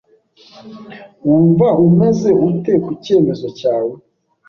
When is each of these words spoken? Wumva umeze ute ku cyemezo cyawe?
Wumva 1.27 1.67
umeze 1.85 2.29
ute 2.49 2.73
ku 2.83 2.91
cyemezo 3.03 3.47
cyawe? 3.59 3.95